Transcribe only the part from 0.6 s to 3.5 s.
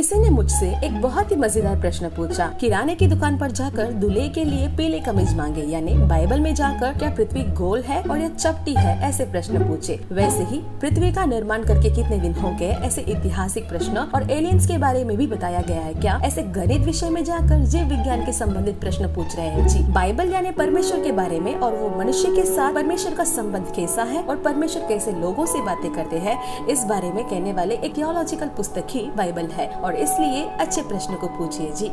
एक बहुत ही मज़ेदार प्रश्न पूछा। किराने की दुकान पर